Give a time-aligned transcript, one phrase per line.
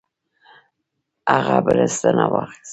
[1.33, 2.69] هغه بړستنه واخیست.